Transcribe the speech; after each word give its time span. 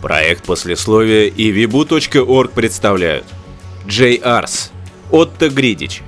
Проект 0.00 0.44
послесловия 0.46 1.26
и 1.26 1.52
vibu.org 1.52 2.52
представляют 2.52 3.24
Джей 3.86 4.16
Арс, 4.16 4.72
Отто 5.10 5.48
Гридич. 5.48 6.02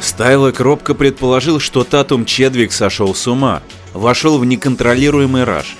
Стайлок 0.00 0.60
робко 0.60 0.94
предположил, 0.94 1.58
что 1.58 1.82
Татум 1.82 2.24
Чедвик 2.24 2.72
сошел 2.72 3.14
с 3.14 3.26
ума, 3.26 3.62
вошел 3.92 4.38
в 4.38 4.44
неконтролируемый 4.44 5.42
раж. 5.42 5.74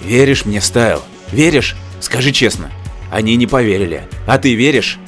«Веришь 0.00 0.44
мне, 0.44 0.60
Стайл? 0.60 1.02
Веришь? 1.30 1.76
Скажи 2.00 2.32
честно». 2.32 2.72
Они 3.10 3.36
не 3.36 3.46
поверили. 3.46 4.06
А 4.26 4.38
ты 4.38 4.54
веришь? 4.54 4.98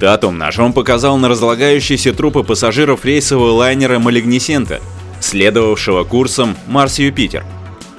Татум 0.00 0.38
ножом 0.38 0.72
показал 0.72 1.18
на 1.18 1.28
разлагающиеся 1.28 2.14
трупы 2.14 2.42
пассажиров 2.42 3.04
рейсового 3.04 3.50
лайнера 3.50 3.98
Малигнисента, 3.98 4.80
следовавшего 5.20 6.04
курсом 6.04 6.56
Марс-Юпитер. 6.66 7.44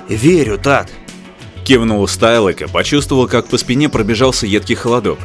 «Верю, 0.10 0.58
Тат!» 0.58 0.90
Кивнул 1.64 2.08
Стайлок 2.08 2.64
и 2.64 2.68
почувствовал, 2.68 3.28
как 3.28 3.46
по 3.46 3.58
спине 3.60 3.88
пробежался 3.88 4.48
едкий 4.48 4.74
холодок. 4.74 5.20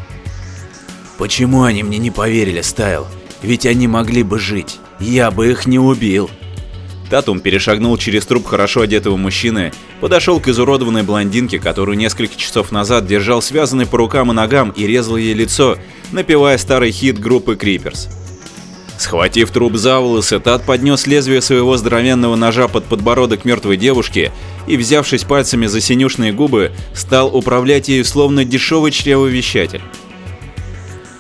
«Почему 1.17 1.63
они 1.63 1.83
мне 1.83 1.97
не 1.97 2.11
поверили, 2.11 2.61
Стайл? 2.61 3.07
Ведь 3.41 3.65
они 3.65 3.89
могли 3.89 4.23
бы 4.23 4.39
жить. 4.39 4.79
Я 5.01 5.31
бы 5.31 5.51
их 5.51 5.65
не 5.65 5.79
убил!» 5.79 6.31
Татум 7.11 7.41
перешагнул 7.41 7.97
через 7.97 8.27
труп 8.27 8.47
хорошо 8.47 8.81
одетого 8.81 9.17
мужчины, 9.17 9.73
подошел 10.01 10.41
к 10.41 10.49
изуродованной 10.49 11.05
блондинке, 11.05 11.59
которую 11.59 11.97
несколько 11.97 12.37
часов 12.37 12.73
назад 12.73 13.07
держал 13.07 13.43
связанной 13.43 13.87
по 13.87 13.99
рукам 13.99 14.33
и 14.33 14.35
ногам 14.35 14.71
и 14.71 14.87
резал 14.87 15.17
ей 15.17 15.35
лицо, 15.35 15.79
напевая 16.11 16.59
старый 16.59 16.91
хит 16.91 17.19
группы 17.21 17.55
Creepers. 17.55 18.09
Схватив 18.99 19.51
труп 19.51 19.77
за 19.77 20.01
волосы, 20.01 20.41
Тат 20.41 20.65
поднес 20.65 21.07
лезвие 21.07 21.43
своего 21.43 21.77
здоровенного 21.77 22.35
ножа 22.35 22.67
под 22.67 22.85
подбородок 22.85 23.45
мертвой 23.45 23.77
девушки 23.77 24.33
и, 24.67 24.77
взявшись 24.77 25.25
пальцами 25.25 25.67
за 25.67 25.81
синюшные 25.81 26.33
губы, 26.33 26.73
стал 26.95 27.35
управлять 27.37 27.89
ею 27.89 28.05
словно 28.05 28.45
дешевый 28.45 28.91
чревовещатель. 28.91 29.83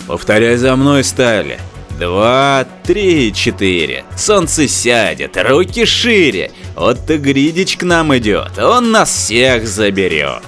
«Повторяй 0.07 0.57
за 0.57 0.75
мной, 0.75 1.05
Стайли!» 1.05 1.59
Два, 1.99 2.67
три, 2.85 3.33
четыре. 3.33 4.05
Солнце 4.17 4.69
сядет, 4.69 5.39
руки 5.43 5.87
шире. 5.87 6.53
Вот 6.75 7.07
ты 7.07 7.17
Гридич 7.17 7.79
к 7.79 7.85
нам 7.85 8.15
идет, 8.19 8.59
он 8.59 8.93
нас 8.93 9.11
всех 9.11 9.67
заберет. 9.67 10.43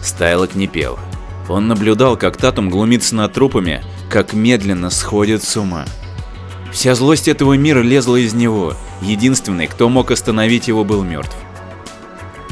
Стайлок 0.00 0.54
не 0.54 0.68
пел. 0.68 1.00
Он 1.48 1.66
наблюдал, 1.66 2.16
как 2.16 2.36
Татум 2.36 2.70
глумится 2.70 3.16
над 3.16 3.32
трупами, 3.32 3.82
как 4.08 4.32
медленно 4.32 4.88
сходит 4.88 5.42
с 5.42 5.56
ума. 5.56 5.84
Вся 6.72 6.94
злость 6.94 7.26
этого 7.26 7.54
мира 7.54 7.80
лезла 7.80 8.16
из 8.16 8.34
него, 8.34 8.74
единственный, 9.00 9.66
кто 9.66 9.88
мог 9.88 10.12
остановить 10.12 10.68
его, 10.68 10.84
был 10.84 11.02
мертв. 11.02 11.36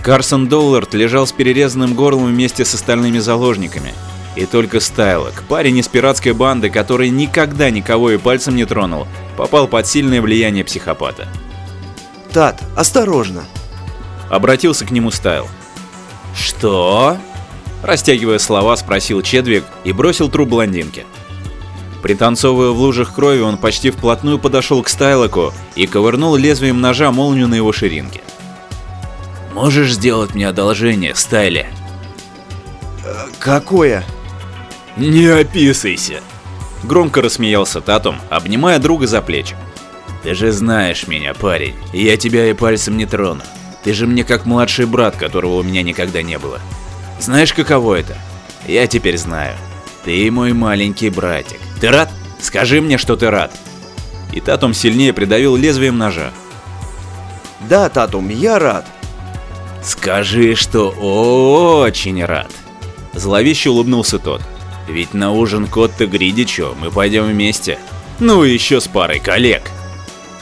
Карсон 0.03 0.49
Доллард 0.49 0.95
лежал 0.95 1.29
с 1.29 1.33
перерезанным 1.33 1.95
горлом 1.95 2.27
вместе 2.27 2.65
с 2.65 2.75
остальными 2.75 3.19
заложниками, 3.19 3.95
и 4.37 4.47
только 4.47 4.81
Стайлок, 4.81 5.43
парень 5.49 5.79
из 5.79 5.89
пиратской 5.89 6.33
банды, 6.33 6.71
который 6.71 7.11
никогда 7.11 7.71
никого 7.71 8.11
и 8.13 8.19
пальцем 8.19 8.55
не 8.57 8.65
тронул, 8.65 9.07
попал 9.37 9.67
под 9.67 9.87
сильное 9.87 10.23
влияние 10.23 10.65
психопата. 10.65 11.27
«Тат, 12.33 12.63
осторожно!» 12.77 13.45
Обратился 14.29 14.87
к 14.87 14.93
нему 14.93 15.11
Стайл. 15.11 15.49
«Что?» 16.35 17.17
Растягивая 17.83 18.39
слова, 18.39 18.77
спросил 18.77 19.23
Чедвик 19.23 19.65
и 19.85 19.93
бросил 19.93 20.29
труп 20.29 20.51
блондинке. 20.51 21.07
Пританцовывая 22.03 22.71
в 22.71 22.79
лужах 22.79 23.15
крови, 23.15 23.41
он 23.41 23.59
почти 23.59 23.91
вплотную 23.91 24.39
подошел 24.39 24.83
к 24.83 24.89
Стайлоку 24.89 25.53
и 25.75 25.87
ковырнул 25.87 26.37
лезвием 26.37 26.81
ножа 26.81 27.11
молнию 27.11 27.49
на 27.49 27.55
его 27.55 27.73
ширинке. 27.73 28.21
«Можешь 29.53 29.95
сделать 29.95 30.35
мне 30.35 30.49
одолжение, 30.49 31.15
Стайле?» 31.15 31.69
«Э, 33.05 33.27
«Какое?» 33.39 34.05
«Не 34.97 35.27
описывайся!» 35.27 36.21
Громко 36.83 37.23
рассмеялся 37.23 37.81
Татум, 37.81 38.17
обнимая 38.31 38.79
друга 38.79 39.07
за 39.07 39.21
плечи. 39.23 39.57
«Ты 40.23 40.35
же 40.35 40.53
знаешь 40.53 41.07
меня, 41.07 41.35
парень, 41.35 41.75
и 41.93 42.05
я 42.05 42.17
тебя 42.17 42.47
и 42.51 42.53
пальцем 42.53 42.97
не 42.97 43.07
трону. 43.07 43.43
Ты 43.85 43.95
же 43.95 44.07
мне 44.07 44.25
как 44.25 44.47
младший 44.47 44.87
брат, 44.87 45.17
которого 45.17 45.57
у 45.57 45.63
меня 45.63 45.83
никогда 45.83 46.23
не 46.23 46.39
было. 46.39 46.59
Знаешь, 47.19 47.53
каково 47.53 47.97
это? 47.97 48.17
Я 48.67 48.87
теперь 48.87 49.17
знаю. 49.17 49.57
Ты 50.05 50.31
мой 50.31 50.53
маленький 50.53 51.11
братик. 51.11 51.61
Ты 51.81 51.89
рад? 51.89 52.11
Скажи 52.41 52.81
мне, 52.81 52.99
что 52.99 53.17
ты 53.17 53.31
рад!» 53.31 53.53
И 54.33 54.41
Татум 54.41 54.75
сильнее 54.75 55.13
придавил 55.13 55.57
лезвием 55.57 55.99
ножа. 55.99 56.31
«Да, 57.69 57.89
Татум, 57.89 58.29
я 58.29 58.59
рад!» 58.59 58.87
«Скажи, 59.83 60.55
что 60.55 60.91
очень 60.91 62.25
рад!» 62.25 62.51
Зловеще 63.15 63.71
улыбнулся 63.71 64.19
тот. 64.19 64.43
Ведь 64.91 65.15
на 65.15 65.31
ужин 65.31 65.69
к 65.69 65.77
Отто 65.77 66.07
Гридичу 66.07 66.75
мы 66.81 66.91
пойдем 66.91 67.25
вместе. 67.25 67.79
Ну 68.19 68.43
и 68.45 68.53
еще 68.53 68.81
с 68.81 68.89
парой 68.89 69.21
коллег. 69.21 69.71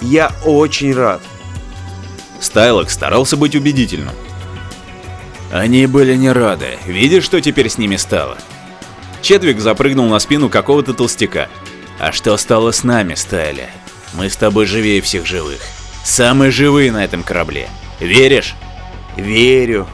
Я 0.00 0.32
очень 0.44 0.94
рад. 0.94 1.20
Стайлок 2.40 2.88
старался 2.88 3.36
быть 3.36 3.54
убедительным. 3.54 4.14
Они 5.52 5.86
были 5.86 6.14
не 6.14 6.32
рады. 6.32 6.78
Видишь, 6.86 7.24
что 7.24 7.40
теперь 7.40 7.68
с 7.68 7.76
ними 7.76 7.96
стало? 7.96 8.38
Четвик 9.20 9.60
запрыгнул 9.60 10.08
на 10.08 10.18
спину 10.18 10.48
какого-то 10.48 10.94
толстяка. 10.94 11.48
А 11.98 12.10
что 12.12 12.36
стало 12.38 12.70
с 12.70 12.84
нами, 12.84 13.14
Стайли? 13.14 13.68
Мы 14.14 14.30
с 14.30 14.36
тобой 14.36 14.64
живее 14.64 15.02
всех 15.02 15.26
живых. 15.26 15.60
Самые 16.04 16.50
живые 16.50 16.90
на 16.90 17.04
этом 17.04 17.22
корабле. 17.22 17.68
Веришь? 18.00 18.54
Верю 19.16 19.86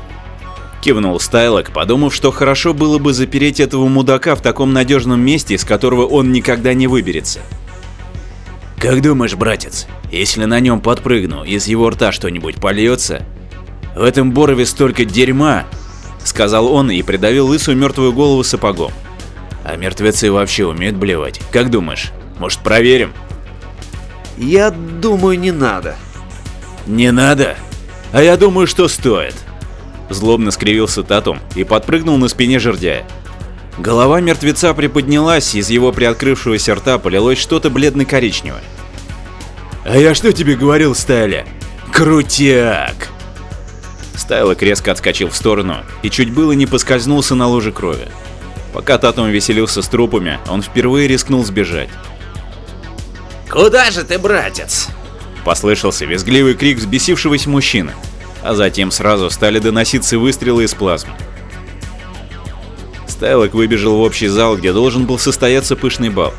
кивнул 0.84 1.18
Стайлок, 1.18 1.70
подумав, 1.70 2.14
что 2.14 2.30
хорошо 2.30 2.74
было 2.74 2.98
бы 2.98 3.14
запереть 3.14 3.58
этого 3.58 3.88
мудака 3.88 4.34
в 4.34 4.42
таком 4.42 4.74
надежном 4.74 5.18
месте, 5.18 5.54
из 5.54 5.64
которого 5.64 6.04
он 6.04 6.30
никогда 6.30 6.74
не 6.74 6.86
выберется. 6.86 7.40
Как 8.78 9.00
думаешь, 9.00 9.34
братец, 9.34 9.86
если 10.12 10.44
на 10.44 10.60
нем 10.60 10.82
подпрыгну, 10.82 11.42
из 11.42 11.66
его 11.68 11.88
рта 11.88 12.12
что-нибудь 12.12 12.56
польется? 12.56 13.24
В 13.96 14.02
этом 14.02 14.32
борове 14.32 14.66
столько 14.66 15.06
дерьма, 15.06 15.64
сказал 16.22 16.70
он 16.70 16.90
и 16.90 17.00
придавил 17.00 17.46
лысую 17.46 17.78
мертвую 17.78 18.12
голову 18.12 18.44
сапогом. 18.44 18.92
А 19.64 19.76
мертвецы 19.76 20.30
вообще 20.30 20.66
умеют 20.66 20.96
блевать. 20.96 21.40
Как 21.50 21.70
думаешь, 21.70 22.12
может 22.38 22.58
проверим? 22.58 23.14
Я 24.36 24.70
думаю, 24.70 25.40
не 25.40 25.50
надо. 25.50 25.96
Не 26.86 27.10
надо? 27.10 27.56
А 28.12 28.22
я 28.22 28.36
думаю, 28.36 28.66
что 28.66 28.86
стоит. 28.88 29.34
Злобно 30.10 30.50
скривился 30.50 31.02
Татум 31.02 31.40
и 31.54 31.64
подпрыгнул 31.64 32.18
на 32.18 32.28
спине 32.28 32.58
жердяя. 32.58 33.06
Голова 33.78 34.20
мертвеца 34.20 34.72
приподнялась, 34.74 35.54
из 35.54 35.70
его 35.70 35.92
приоткрывшегося 35.92 36.74
рта 36.74 36.98
полилось 36.98 37.38
что-то 37.38 37.70
бледно-коричневое. 37.70 38.62
«А 39.84 39.96
я 39.96 40.14
что 40.14 40.32
тебе 40.32 40.54
говорил, 40.54 40.94
Стайля? 40.94 41.46
Крутяк!» 41.92 43.08
Стайлок 44.14 44.62
резко 44.62 44.92
отскочил 44.92 45.28
в 45.28 45.36
сторону 45.36 45.78
и 46.02 46.10
чуть 46.10 46.32
было 46.32 46.52
не 46.52 46.66
поскользнулся 46.66 47.34
на 47.34 47.48
луже 47.48 47.72
крови. 47.72 48.08
Пока 48.72 48.98
Татум 48.98 49.28
веселился 49.28 49.82
с 49.82 49.88
трупами, 49.88 50.38
он 50.48 50.62
впервые 50.62 51.08
рискнул 51.08 51.44
сбежать. 51.44 51.90
«Куда 53.50 53.90
же 53.90 54.04
ты, 54.04 54.18
братец?» 54.18 54.88
Послышался 55.44 56.06
визгливый 56.06 56.54
крик 56.54 56.78
взбесившегося 56.78 57.50
мужчины 57.50 57.92
а 58.44 58.54
затем 58.54 58.90
сразу 58.90 59.30
стали 59.30 59.58
доноситься 59.58 60.18
выстрелы 60.18 60.64
из 60.64 60.74
плазмы. 60.74 61.12
Стайлок 63.06 63.54
выбежал 63.54 63.96
в 63.96 64.02
общий 64.02 64.28
зал, 64.28 64.56
где 64.56 64.72
должен 64.72 65.06
был 65.06 65.18
состояться 65.18 65.76
пышный 65.76 66.10
бал. 66.10 66.34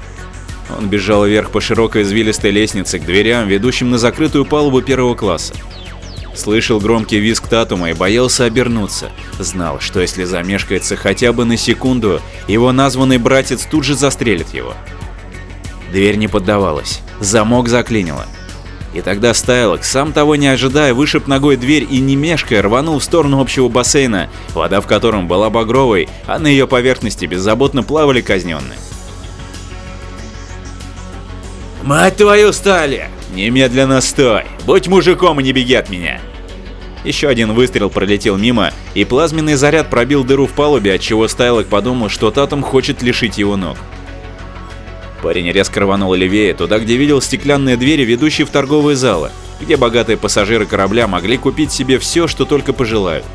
Он 0.77 0.87
бежал 0.87 1.25
вверх 1.25 1.49
по 1.49 1.61
широкой 1.61 2.03
извилистой 2.03 2.51
лестнице 2.51 2.99
к 2.99 3.05
дверям, 3.05 3.47
ведущим 3.47 3.89
на 3.89 3.97
закрытую 3.97 4.45
палубу 4.45 4.81
первого 4.81 5.15
класса. 5.15 5.53
Слышал 6.35 6.79
громкий 6.79 7.17
визг 7.17 7.47
Татума 7.47 7.89
и 7.89 7.93
боялся 7.93 8.45
обернуться. 8.45 9.09
Знал, 9.39 9.79
что 9.79 10.01
если 10.01 10.25
замешкается 10.25 10.95
хотя 10.95 11.33
бы 11.33 11.45
на 11.45 11.57
секунду, 11.57 12.21
его 12.47 12.71
названный 12.71 13.17
братец 13.17 13.65
тут 13.65 13.83
же 13.83 13.95
застрелит 13.95 14.53
его. 14.53 14.75
Дверь 15.91 16.17
не 16.17 16.27
поддавалась. 16.27 16.99
Замок 17.19 17.69
заклинило. 17.69 18.25
И 18.95 19.01
тогда 19.01 19.33
Стайлок, 19.33 19.83
сам 19.83 20.13
того 20.13 20.37
не 20.37 20.47
ожидая, 20.47 20.93
вышиб 20.93 21.27
ногой 21.27 21.57
дверь 21.57 21.85
и 21.87 21.99
не 21.99 22.15
мешкая 22.15 22.61
рванул 22.61 22.99
в 22.99 23.03
сторону 23.03 23.41
общего 23.41 23.67
бассейна, 23.67 24.29
вода 24.53 24.79
в 24.79 24.87
котором 24.87 25.27
была 25.27 25.49
багровой, 25.49 26.07
а 26.25 26.39
на 26.39 26.47
ее 26.47 26.65
поверхности 26.65 27.25
беззаботно 27.25 27.83
плавали 27.83 28.21
казненные. 28.21 28.79
«Мать 31.83 32.15
твою, 32.15 32.53
Стали! 32.53 33.09
Немедленно 33.33 33.99
стой! 33.99 34.45
Будь 34.65 34.87
мужиком 34.87 35.41
и 35.41 35.43
не 35.43 35.51
беги 35.51 35.75
от 35.75 35.89
меня!» 35.89 36.21
Еще 37.03 37.27
один 37.27 37.53
выстрел 37.53 37.89
пролетел 37.89 38.37
мимо, 38.37 38.71
и 38.93 39.03
плазменный 39.03 39.55
заряд 39.55 39.89
пробил 39.89 40.23
дыру 40.23 40.47
в 40.47 40.53
палубе, 40.53 40.93
отчего 40.93 41.27
Стайлок 41.27 41.67
подумал, 41.67 42.07
что 42.07 42.31
Татум 42.31 42.63
хочет 42.63 43.03
лишить 43.03 43.37
его 43.37 43.57
ног. 43.57 43.77
Парень 45.21 45.51
резко 45.51 45.79
рванул 45.79 46.13
левее, 46.13 46.53
туда, 46.53 46.79
где 46.79 46.97
видел 46.97 47.21
стеклянные 47.21 47.77
двери, 47.77 48.03
ведущие 48.03 48.45
в 48.45 48.49
торговые 48.49 48.95
залы, 48.95 49.31
где 49.59 49.77
богатые 49.77 50.17
пассажиры 50.17 50.65
корабля 50.65 51.07
могли 51.07 51.37
купить 51.37 51.71
себе 51.71 51.99
все, 51.99 52.27
что 52.27 52.45
только 52.45 52.73
пожелают. 52.73 53.25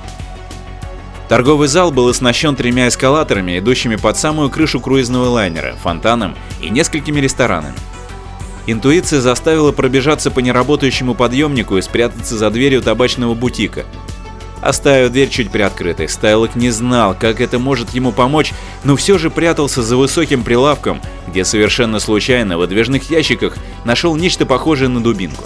Торговый 1.28 1.68
зал 1.68 1.92
был 1.92 2.08
оснащен 2.08 2.56
тремя 2.56 2.88
эскалаторами, 2.88 3.58
идущими 3.58 3.96
под 3.96 4.18
самую 4.18 4.50
крышу 4.50 4.80
круизного 4.80 5.28
лайнера, 5.28 5.76
фонтаном 5.80 6.36
и 6.60 6.70
несколькими 6.70 7.20
ресторанами. 7.20 7.76
Интуиция 8.66 9.20
заставила 9.20 9.72
пробежаться 9.72 10.30
по 10.30 10.40
неработающему 10.40 11.14
подъемнику 11.14 11.76
и 11.76 11.82
спрятаться 11.82 12.36
за 12.36 12.50
дверью 12.50 12.82
табачного 12.82 13.34
бутика. 13.34 13.84
Оставив 14.62 15.10
дверь 15.10 15.30
чуть 15.30 15.50
приоткрытой, 15.50 16.08
Стайлок 16.08 16.54
не 16.54 16.70
знал, 16.70 17.16
как 17.18 17.40
это 17.40 17.58
может 17.58 17.90
ему 17.90 18.12
помочь, 18.12 18.52
но 18.84 18.94
все 18.94 19.16
же 19.16 19.30
прятался 19.30 19.82
за 19.82 19.96
высоким 19.96 20.44
прилавком, 20.44 21.00
где 21.28 21.44
совершенно 21.44 21.98
случайно 21.98 22.56
в 22.56 22.60
выдвижных 22.60 23.10
ящиках 23.10 23.56
нашел 23.84 24.14
нечто 24.16 24.44
похожее 24.44 24.88
на 24.88 25.02
дубинку. 25.02 25.44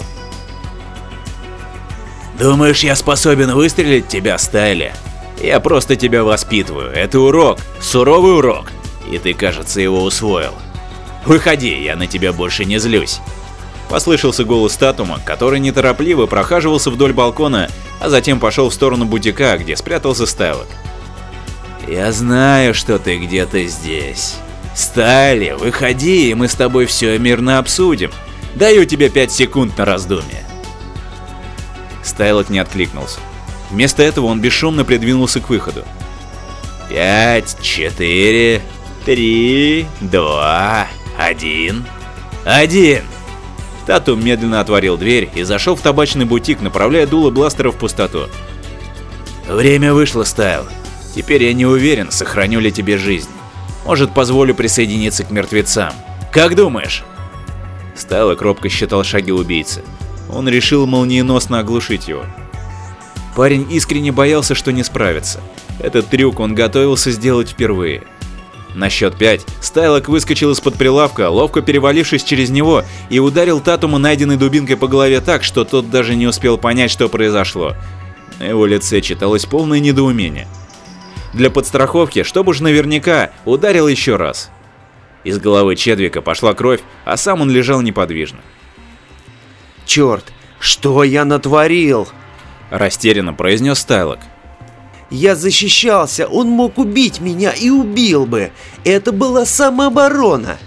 «Думаешь, 2.37 2.83
я 2.83 2.95
способен 2.95 3.53
выстрелить 3.53 4.09
тебя, 4.09 4.37
Стайли? 4.37 4.93
Я 5.41 5.61
просто 5.61 5.95
тебя 5.95 6.23
воспитываю. 6.25 6.91
Это 6.91 7.19
урок, 7.19 7.59
суровый 7.79 8.37
урок, 8.37 8.65
и 9.09 9.17
ты, 9.17 9.33
кажется, 9.33 9.79
его 9.79 10.03
усвоил. 10.03 10.53
Выходи, 11.25 11.81
я 11.81 11.95
на 11.95 12.07
тебя 12.07 12.33
больше 12.33 12.65
не 12.65 12.77
злюсь». 12.79 13.21
Послышался 13.89 14.43
голос 14.43 14.75
Татума, 14.77 15.19
который 15.23 15.59
неторопливо 15.59 16.25
прохаживался 16.25 16.89
вдоль 16.89 17.13
балкона, 17.13 17.69
а 17.99 18.09
затем 18.09 18.39
пошел 18.39 18.69
в 18.69 18.73
сторону 18.73 19.05
бутика, 19.05 19.57
где 19.57 19.75
спрятался 19.75 20.25
Стайлок. 20.25 20.67
«Я 21.87 22.11
знаю, 22.11 22.73
что 22.73 22.97
ты 22.97 23.17
где-то 23.17 23.63
здесь. 23.65 24.35
Стайли, 24.73 25.51
выходи, 25.51 26.31
и 26.31 26.33
мы 26.33 26.47
с 26.47 26.55
тобой 26.55 26.87
все 26.87 27.17
мирно 27.19 27.59
обсудим. 27.59 28.11
Даю 28.55 28.85
тебе 28.85 29.09
пять 29.09 29.31
секунд 29.31 29.77
на 29.77 29.85
раздумье». 29.85 30.43
Стайлок 32.03 32.49
не 32.49 32.59
откликнулся. 32.59 33.19
Вместо 33.69 34.01
этого 34.03 34.25
он 34.25 34.41
бесшумно 34.41 34.83
придвинулся 34.83 35.39
к 35.39 35.49
выходу. 35.49 35.83
«Пять, 36.89 37.57
четыре, 37.61 38.61
три, 39.05 39.85
два, 40.01 40.87
один, 41.17 41.85
один!» 42.45 43.03
Тату 43.85 44.15
медленно 44.15 44.61
отворил 44.61 44.97
дверь 44.97 45.29
и 45.35 45.43
зашел 45.43 45.75
в 45.75 45.81
табачный 45.81 46.25
бутик, 46.25 46.61
направляя 46.61 47.05
дуло 47.05 47.29
бластера 47.29 47.71
в 47.71 47.75
пустоту. 47.75 48.27
«Время 49.47 49.93
вышло, 49.93 50.23
Стайл. 50.23 50.65
Теперь 51.15 51.43
я 51.43 51.53
не 51.53 51.65
уверен, 51.65 52.11
сохраню 52.11 52.59
ли 52.59 52.71
тебе 52.71 52.97
жизнь. 52.97 53.29
Может, 53.85 54.13
позволю 54.13 54.55
присоединиться 54.55 55.23
к 55.23 55.31
мертвецам. 55.31 55.93
Как 56.31 56.55
думаешь?» 56.55 57.03
Стайл 57.95 58.35
робко 58.35 58.69
считал 58.69 59.03
шаги 59.03 59.31
убийцы. 59.31 59.83
Он 60.29 60.49
решил 60.49 60.87
молниеносно 60.87 61.59
оглушить 61.59 62.07
его. 62.07 62.25
Парень 63.35 63.71
искренне 63.71 64.11
боялся, 64.11 64.55
что 64.55 64.71
не 64.71 64.83
справится. 64.83 65.41
Этот 65.79 66.07
трюк 66.07 66.39
он 66.39 66.55
готовился 66.55 67.11
сделать 67.11 67.49
впервые. 67.49 68.03
На 68.75 68.89
счет 68.89 69.15
5 69.17 69.45
Стайлок 69.61 70.09
выскочил 70.09 70.51
из-под 70.51 70.75
прилавка, 70.75 71.29
ловко 71.29 71.61
перевалившись 71.61 72.25
через 72.25 72.49
него, 72.49 72.83
и 73.09 73.19
ударил 73.19 73.61
Татуму 73.61 73.97
найденной 73.97 74.35
дубинкой 74.35 74.75
по 74.75 74.87
голове 74.87 75.21
так, 75.21 75.43
что 75.43 75.63
тот 75.63 75.89
даже 75.89 76.13
не 76.15 76.27
успел 76.27 76.57
понять, 76.57 76.91
что 76.91 77.07
произошло. 77.07 77.73
На 78.37 78.43
его 78.43 78.65
лице 78.65 78.99
читалось 78.99 79.45
полное 79.45 79.79
недоумение. 79.79 80.47
Для 81.33 81.49
подстраховки, 81.49 82.23
чтобы 82.23 82.49
уж 82.51 82.59
наверняка, 82.59 83.31
ударил 83.45 83.87
еще 83.87 84.17
раз. 84.17 84.51
Из 85.23 85.39
головы 85.39 85.77
Чедвика 85.77 86.21
пошла 86.21 86.53
кровь, 86.53 86.81
а 87.05 87.15
сам 87.15 87.41
он 87.41 87.49
лежал 87.49 87.81
неподвижно. 87.81 88.39
Черт, 89.85 90.25
что 90.59 91.01
я 91.05 91.23
натворил? 91.23 92.09
Растерянно 92.69 93.33
произнес 93.33 93.79
Стайлок. 93.79 94.19
Я 95.15 95.33
защищался, 95.35 96.27
он 96.27 96.49
мог 96.49 96.77
убить 96.77 97.21
меня 97.21 97.53
и 97.53 97.69
убил 97.69 98.25
бы. 98.25 98.51
Это 98.83 99.13
была 99.13 99.45
самооборона. 99.45 100.57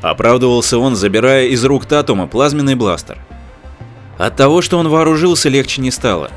Оправдывался 0.00 0.78
он, 0.78 0.96
забирая 0.96 1.48
из 1.48 1.62
рук 1.66 1.84
Татума 1.84 2.26
плазменный 2.26 2.76
бластер. 2.76 3.18
От 4.16 4.36
того, 4.36 4.62
что 4.62 4.78
он 4.78 4.88
вооружился, 4.88 5.50
легче 5.50 5.82
не 5.82 5.90
стало. 5.90 6.30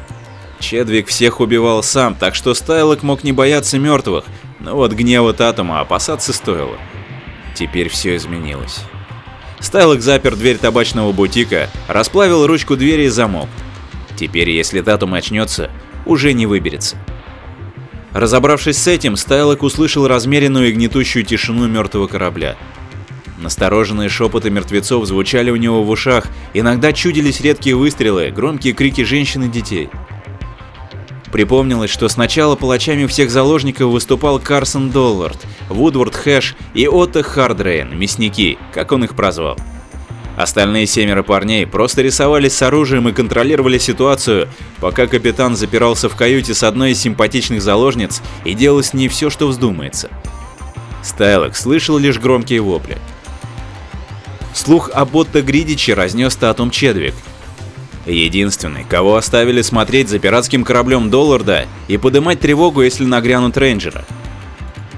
Чедвик 0.59 1.07
всех 1.07 1.39
убивал 1.39 1.83
сам, 1.83 2.15
так 2.15 2.35
что 2.35 2.53
Стайлок 2.53 3.01
мог 3.01 3.23
не 3.23 3.31
бояться 3.31 3.79
мертвых, 3.79 4.25
но 4.59 4.75
вот 4.75 4.91
гнева 4.91 5.31
Татума 5.31 5.79
опасаться 5.79 6.33
стоило. 6.33 6.75
Теперь 7.55 7.87
все 7.87 8.17
изменилось. 8.17 8.81
Стайлок 9.61 10.01
запер 10.01 10.35
дверь 10.35 10.57
табачного 10.57 11.13
бутика, 11.13 11.69
расплавил 11.87 12.45
ручку 12.45 12.75
двери 12.75 13.03
и 13.03 13.07
замок. 13.09 13.47
Теперь, 14.17 14.49
если 14.49 14.81
Татум 14.81 15.13
очнется, 15.13 15.71
уже 16.05 16.33
не 16.33 16.45
выберется. 16.45 16.97
Разобравшись 18.13 18.77
с 18.77 18.87
этим, 18.87 19.15
Стайлок 19.15 19.63
услышал 19.63 20.07
размеренную 20.07 20.69
и 20.69 20.71
гнетущую 20.73 21.23
тишину 21.23 21.67
мертвого 21.67 22.07
корабля. 22.07 22.57
Настороженные 23.39 24.09
шепоты 24.09 24.49
мертвецов 24.49 25.05
звучали 25.05 25.49
у 25.49 25.55
него 25.55 25.83
в 25.83 25.89
ушах, 25.89 26.27
иногда 26.53 26.93
чудились 26.93 27.41
редкие 27.41 27.75
выстрелы, 27.75 28.29
громкие 28.31 28.73
крики 28.73 29.03
женщин 29.03 29.43
и 29.43 29.49
детей. 29.49 29.89
Припомнилось, 31.31 31.89
что 31.89 32.09
сначала 32.09 32.57
палачами 32.57 33.05
всех 33.05 33.31
заложников 33.31 33.89
выступал 33.89 34.37
Карсон 34.39 34.91
Доллард, 34.91 35.37
Вудвард 35.69 36.13
Хэш 36.13 36.55
и 36.73 36.87
Отто 36.87 37.23
Хардрейн, 37.23 37.97
мясники, 37.97 38.57
как 38.73 38.91
он 38.91 39.05
их 39.05 39.15
прозвал. 39.15 39.57
Остальные 40.41 40.87
семеро 40.87 41.21
парней 41.21 41.67
просто 41.67 42.01
рисовались 42.01 42.53
с 42.53 42.63
оружием 42.63 43.07
и 43.07 43.11
контролировали 43.11 43.77
ситуацию, 43.77 44.47
пока 44.79 45.05
капитан 45.05 45.55
запирался 45.55 46.09
в 46.09 46.15
каюте 46.15 46.55
с 46.55 46.63
одной 46.63 46.91
из 46.91 46.99
симпатичных 46.99 47.61
заложниц 47.61 48.23
и 48.43 48.55
делал 48.55 48.81
с 48.81 48.95
ней 48.95 49.07
все, 49.07 49.29
что 49.29 49.47
вздумается. 49.47 50.09
Стайлок 51.03 51.55
слышал 51.55 51.99
лишь 51.99 52.17
громкие 52.19 52.61
вопли. 52.61 52.97
Слух 54.55 54.89
об 54.91 55.15
Отто 55.15 55.43
Гридиче 55.43 55.93
разнес 55.93 56.35
Татум 56.35 56.71
Чедвик. 56.71 57.13
Единственный, 58.07 58.83
кого 58.83 59.17
оставили 59.17 59.61
смотреть 59.61 60.09
за 60.09 60.17
пиратским 60.17 60.63
кораблем 60.63 61.11
Долларда 61.11 61.67
и 61.87 61.97
подымать 61.97 62.39
тревогу, 62.39 62.81
если 62.81 63.05
нагрянут 63.05 63.57
рейнджеры. 63.57 64.05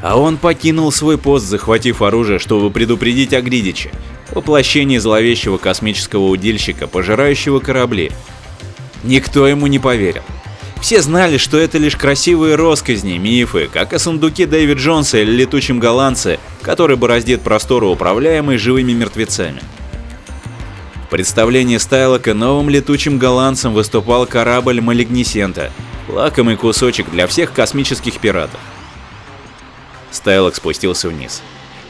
А 0.01 0.17
он 0.17 0.38
покинул 0.38 0.89
свой 0.93 1.17
пост, 1.17 1.45
захватив 1.45 2.01
оружие, 2.01 2.39
чтобы 2.39 2.71
предупредить 2.71 3.33
о 3.33 3.41
Гридиче, 3.41 3.91
воплощении 4.33 4.97
зловещего 4.97 5.57
космического 5.57 6.27
удильщика, 6.27 6.87
пожирающего 6.87 7.59
корабли. 7.59 8.11
Никто 9.03 9.47
ему 9.47 9.67
не 9.67 9.79
поверил. 9.79 10.23
Все 10.81 11.01
знали, 11.01 11.37
что 11.37 11.57
это 11.57 11.77
лишь 11.77 11.95
красивые 11.95 12.55
росказни, 12.55 13.17
мифы, 13.17 13.69
как 13.71 13.93
о 13.93 13.99
сундуке 13.99 14.45
Дэвид 14.45 14.79
Джонса 14.79 15.17
или 15.19 15.31
летучем 15.31 15.79
голландце, 15.79 16.39
который 16.61 16.97
бороздит 16.97 17.41
просторы, 17.41 17.87
управляемые 17.87 18.57
живыми 18.57 18.91
мертвецами. 18.91 19.61
В 21.05 21.09
представлении 21.09 21.77
Стайлока 21.77 22.33
новым 22.33 22.69
летучим 22.69 23.17
голландцем 23.17 23.73
выступал 23.73 24.25
корабль 24.25 24.81
Малигнисента, 24.81 25.71
лакомый 26.09 26.57
кусочек 26.57 27.09
для 27.11 27.27
всех 27.27 27.53
космических 27.53 28.19
пиратов. 28.19 28.59
Стайлок 30.11 30.55
спустился 30.55 31.07
вниз. 31.07 31.41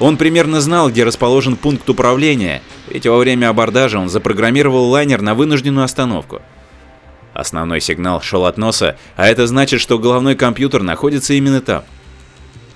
Он 0.04 0.18
примерно 0.18 0.60
знал, 0.60 0.90
где 0.90 1.06
расположен 1.06 1.56
пункт 1.56 1.90
управления, 1.90 2.62
ведь 2.90 3.08
во 3.08 3.18
время 3.18 3.48
абордажа 3.48 4.00
он 4.00 4.10
запрограммировал 4.10 4.90
лайнер 4.90 5.22
на 5.22 5.34
вынужденную 5.34 5.86
остановку. 5.86 6.42
Основной 7.34 7.80
сигнал 7.80 8.22
шел 8.22 8.46
от 8.46 8.58
носа, 8.58 8.98
а 9.16 9.30
это 9.30 9.48
значит, 9.48 9.80
что 9.80 9.98
головной 9.98 10.36
компьютер 10.36 10.84
находится 10.84 11.34
именно 11.34 11.62
там. 11.62 11.84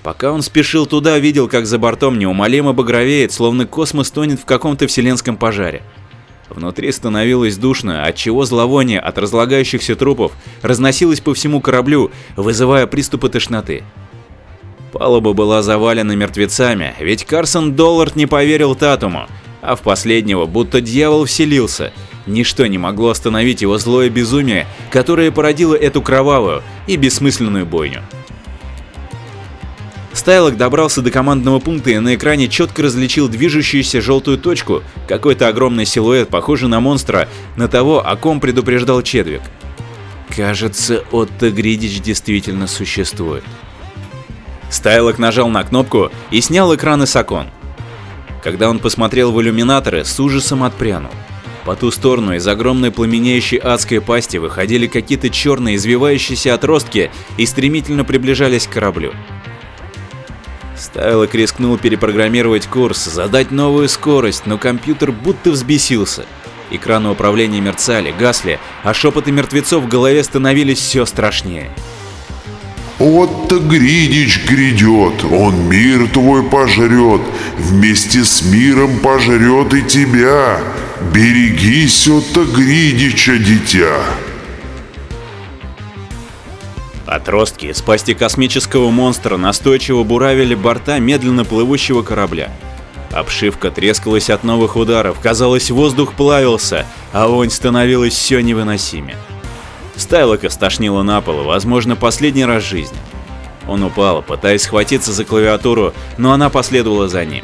Пока 0.04 0.32
он 0.32 0.42
спешил 0.42 0.86
туда, 0.86 1.20
видел, 1.20 1.50
как 1.50 1.66
за 1.66 1.78
бортом 1.78 2.18
неумолимо 2.18 2.72
багровеет, 2.72 3.34
словно 3.34 3.66
космос 3.66 4.10
тонет 4.10 4.40
в 4.40 4.46
каком-то 4.46 4.88
вселенском 4.88 5.36
пожаре. 5.36 5.82
Внутри 6.48 6.90
становилось 6.94 7.58
душно, 7.58 8.06
отчего 8.06 8.46
зловоние 8.46 9.02
от 9.02 9.18
разлагающихся 9.18 9.98
трупов 9.98 10.32
разносилось 10.62 11.20
по 11.20 11.34
всему 11.34 11.60
кораблю, 11.60 12.10
вызывая 12.38 12.88
приступы 12.88 13.28
тошноты. 13.28 13.84
Палуба 14.98 15.34
была 15.34 15.62
завалена 15.62 16.16
мертвецами, 16.16 16.96
ведь 17.00 17.24
Карсон 17.24 17.74
Доллард 17.74 18.16
не 18.16 18.26
поверил 18.26 18.74
Татуму, 18.74 19.28
а 19.62 19.76
в 19.76 19.82
последнего 19.82 20.48
будто 20.48 20.82
дьявол 20.82 21.26
вселился. 21.26 21.94
Ничто 22.26 22.66
не 22.66 22.80
могло 22.80 23.10
остановить 23.10 23.62
его 23.62 23.78
злое 23.78 24.10
безумие, 24.10 24.66
которое 24.90 25.32
породило 25.32 25.76
эту 25.76 26.02
кровавую 26.02 26.64
и 26.88 26.96
бессмысленную 26.96 27.68
бойню. 27.68 28.02
Стайлок 30.14 30.58
добрался 30.58 31.04
до 31.04 31.12
командного 31.12 31.60
пункта 31.60 31.92
и 31.92 32.00
на 32.00 32.16
экране 32.16 32.48
четко 32.48 32.82
различил 32.82 33.28
движущуюся 33.28 34.02
желтую 34.02 34.40
точку, 34.40 34.82
какой-то 35.08 35.48
огромный 35.48 35.86
силуэт, 35.86 36.30
похожий 36.30 36.70
на 36.70 36.80
монстра, 36.80 37.30
на 37.56 37.68
того, 37.68 38.04
о 38.06 38.16
ком 38.16 38.40
предупреждал 38.40 39.04
Чедвик. 39.04 39.42
Кажется, 40.36 41.04
Отто 41.12 41.52
Гридич 41.52 42.02
действительно 42.02 42.66
существует. 42.66 43.44
Стайлок 44.70 45.18
нажал 45.18 45.50
на 45.50 45.64
кнопку 45.64 46.12
и 46.32 46.42
снял 46.42 46.76
экраны 46.76 47.08
с 47.08 47.16
окон. 47.16 47.48
Когда 48.44 48.70
он 48.70 48.80
посмотрел 48.80 49.32
в 49.32 49.42
иллюминаторы, 49.42 50.06
с 50.06 50.20
ужасом 50.20 50.64
отпрянул. 50.64 51.12
По 51.66 51.76
ту 51.76 51.92
сторону 51.92 52.34
из 52.34 52.48
огромной 52.48 52.92
пламенеющей 52.92 53.58
адской 53.58 54.00
пасти 54.00 54.38
выходили 54.38 54.88
какие-то 54.88 55.30
черные 55.30 55.76
извивающиеся 55.76 56.54
отростки 56.54 57.12
и 57.36 57.46
стремительно 57.46 58.06
приближались 58.06 58.68
к 58.68 58.72
кораблю. 58.72 59.14
Стайлок 60.78 61.34
рискнул 61.36 61.78
перепрограммировать 61.78 62.68
курс, 62.68 63.04
задать 63.04 63.52
новую 63.52 63.90
скорость, 63.90 64.46
но 64.46 64.58
компьютер 64.58 65.12
будто 65.12 65.52
взбесился. 65.52 66.26
Экраны 66.70 67.10
управления 67.10 67.60
мерцали, 67.60 68.14
гасли, 68.18 68.60
а 68.84 68.94
шепоты 68.94 69.32
мертвецов 69.32 69.84
в 69.84 69.88
голове 69.90 70.24
становились 70.24 70.80
все 70.80 71.06
страшнее. 71.06 71.70
Отто 73.00 73.60
Гридич 73.60 74.44
грядет, 74.48 75.24
он 75.32 75.70
мир 75.70 76.08
твой 76.08 76.42
пожрет, 76.42 77.22
вместе 77.60 78.24
с 78.24 78.42
миром 78.42 78.98
пожрет 79.00 79.72
и 79.76 79.84
тебя. 79.84 80.60
Берегись, 81.14 82.08
Отто 82.08 82.44
Гридича, 82.46 83.38
дитя. 83.38 84.02
Отростки 87.06 87.68
из 87.68 87.84
пасти 87.84 88.16
космического 88.16 88.90
монстра 88.90 89.38
настойчиво 89.38 90.04
буравили 90.04 90.56
борта 90.56 90.98
медленно 90.98 91.46
плывущего 91.46 92.02
корабля. 92.02 92.52
Обшивка 93.12 93.70
трескалась 93.70 94.32
от 94.32 94.44
новых 94.44 94.76
ударов, 94.76 95.20
казалось, 95.22 95.70
воздух 95.70 96.14
плавился, 96.14 96.88
а 97.14 97.28
вонь 97.28 97.52
становилась 97.52 98.14
все 98.14 98.42
невыносимее. 98.42 99.18
Стайлока 99.98 100.50
стошнило 100.50 101.02
на 101.04 101.22
пол, 101.22 101.44
возможно, 101.44 101.96
последний 101.96 102.46
раз 102.46 102.64
в 102.64 102.70
жизни. 102.70 102.98
Он 103.68 103.84
упал, 103.84 104.22
пытаясь 104.22 104.62
схватиться 104.62 105.12
за 105.12 105.26
клавиатуру, 105.26 105.94
но 106.18 106.32
она 106.32 106.50
последовала 106.50 107.10
за 107.10 107.26
ним. 107.26 107.44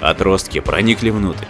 Отростки 0.00 0.58
проникли 0.58 1.10
внутрь. 1.10 1.44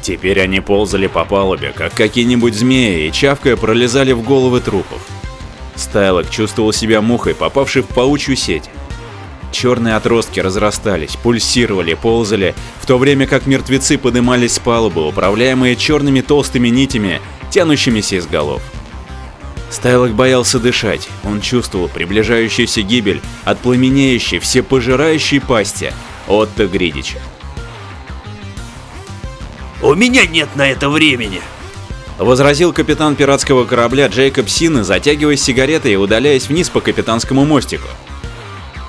Теперь 0.00 0.40
они 0.40 0.60
ползали 0.60 1.08
по 1.08 1.24
палубе, 1.24 1.74
как 1.76 1.92
какие-нибудь 1.92 2.54
змеи, 2.54 3.06
и 3.06 3.12
чавкая 3.12 3.56
пролезали 3.56 4.12
в 4.12 4.22
головы 4.22 4.60
трупов. 4.60 5.00
Стайлок 5.74 6.30
чувствовал 6.30 6.72
себя 6.72 7.02
мухой, 7.02 7.34
попавшей 7.34 7.82
в 7.82 7.86
паучью 7.88 8.36
сеть. 8.36 8.70
Черные 9.52 9.96
отростки 9.96 10.40
разрастались, 10.40 11.16
пульсировали, 11.16 11.94
ползали, 11.94 12.54
в 12.80 12.86
то 12.86 12.96
время 12.96 13.26
как 13.26 13.46
мертвецы 13.46 13.98
поднимались 13.98 14.54
с 14.54 14.58
палубы, 14.58 15.06
управляемые 15.06 15.76
черными 15.76 16.20
толстыми 16.20 16.68
нитями, 16.68 17.20
тянущимися 17.50 18.16
из 18.16 18.26
голов. 18.26 18.62
Стайлок 19.70 20.12
боялся 20.12 20.58
дышать, 20.58 21.08
он 21.22 21.40
чувствовал 21.40 21.88
приближающуюся 21.88 22.82
гибель 22.82 23.22
от 23.44 23.60
пламенеющей, 23.60 24.40
всепожирающей 24.40 25.40
пасти 25.40 25.92
Отто 26.26 26.66
Гридича. 26.66 27.18
У 29.82 29.94
меня 29.94 30.26
нет 30.26 30.48
на 30.56 30.68
это 30.68 30.90
времени. 30.90 31.40
Возразил 32.18 32.74
капитан 32.74 33.16
пиратского 33.16 33.64
корабля 33.64 34.08
Джейкоб 34.08 34.48
Сина, 34.48 34.84
затягиваясь 34.84 35.42
сигаретой 35.42 35.92
и 35.92 35.96
удаляясь 35.96 36.48
вниз 36.48 36.68
по 36.68 36.82
капитанскому 36.82 37.46
мостику. 37.46 37.88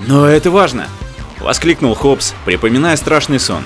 «Но 0.06 0.26
это 0.26 0.52
важно!»— 0.52 0.90
воскликнул 1.40 1.96
Хопс, 1.96 2.34
припоминая 2.44 2.98
страшный 2.98 3.40
сон. 3.40 3.64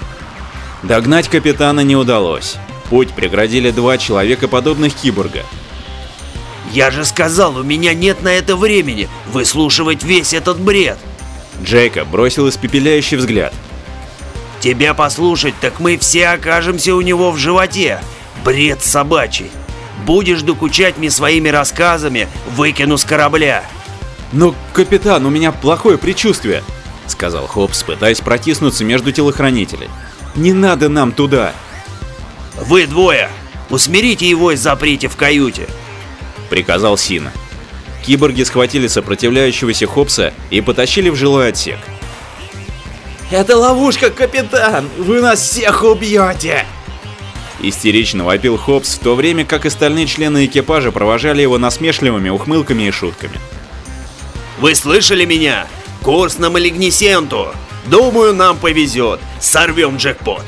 Догнать 0.83 1.29
капитана 1.29 1.79
не 1.79 1.95
удалось. 1.95 2.57
Путь 2.91 3.13
преградили 3.13 3.71
два 3.71 3.97
человекоподобных 3.97 4.93
киборга. 4.93 5.43
Я 6.71 6.91
же 6.91 7.05
сказал, 7.05 7.57
у 7.57 7.63
меня 7.63 7.93
нет 7.93 8.21
на 8.23 8.29
это 8.29 8.55
времени 8.55 9.07
выслушивать 9.31 10.03
весь 10.03 10.33
этот 10.33 10.59
бред. 10.59 10.97
Джейкоб 11.63 12.07
бросил 12.07 12.49
испепеляющий 12.49 13.17
взгляд. 13.17 13.53
Тебя 14.59 14.93
послушать, 14.93 15.53
так 15.61 15.79
мы 15.79 15.97
все 15.97 16.29
окажемся 16.29 16.95
у 16.95 17.01
него 17.01 17.31
в 17.31 17.37
животе. 17.37 18.01
Бред 18.43 18.81
собачий. 18.81 19.51
Будешь 20.05 20.41
докучать 20.41 20.97
мне 20.97 21.09
своими 21.09 21.49
рассказами, 21.49 22.27
выкину 22.55 22.97
с 22.97 23.03
корабля. 23.05 23.63
«Но, 24.31 24.55
капитан, 24.73 25.25
у 25.25 25.29
меня 25.29 25.51
плохое 25.51 25.97
предчувствие»,— 25.97 26.63
сказал 27.07 27.47
Хопс, 27.47 27.83
пытаясь 27.83 28.21
протиснуться 28.21 28.83
между 28.83 29.11
телохранителей. 29.11 29.89
«Не 30.35 30.51
надо 30.51 30.89
нам 30.89 31.11
туда!» 31.11 31.53
«Вы 32.59 32.87
двое! 32.87 33.29
Усмирите 33.69 34.27
его 34.27 34.51
и 34.51 34.55
заприте 34.55 35.07
в 35.07 35.15
каюте!»— 35.15 35.67
приказал 36.49 36.97
Сина. 36.97 37.31
Киборги 38.05 38.43
схватили 38.43 38.87
сопротивляющегося 38.87 39.87
Хопса 39.87 40.33
и 40.51 40.61
потащили 40.61 41.09
в 41.09 41.15
жилой 41.15 41.49
отсек. 41.49 41.79
Это 43.31 43.57
ловушка, 43.57 44.11
капитан! 44.11 44.87
Вы 44.97 45.21
нас 45.21 45.39
всех 45.39 45.83
убьете! 45.83 46.65
Истерично 47.59 48.23
вопил 48.23 48.57
Хопс, 48.57 48.95
в 48.95 48.99
то 48.99 49.15
время 49.15 49.45
как 49.45 49.65
остальные 49.65 50.05
члены 50.05 50.45
экипажа 50.45 50.91
провожали 50.91 51.41
его 51.41 51.57
насмешливыми 51.57 52.29
ухмылками 52.29 52.83
и 52.83 52.91
шутками. 52.91 53.39
Вы 54.59 54.75
слышали 54.75 55.25
меня? 55.25 55.67
Курс 56.03 56.37
на 56.37 56.51
Малигнисенту. 56.51 57.47
Думаю, 57.87 58.33
нам 58.35 58.57
повезет. 58.57 59.19
Сорвем 59.39 59.97
джекпот. 59.97 60.43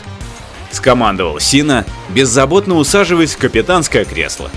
Скомандовал 0.72 1.39
Сина, 1.39 1.86
беззаботно 2.10 2.75
усаживаясь 2.75 3.34
в 3.34 3.38
капитанское 3.38 4.06
кресло. 4.06 4.51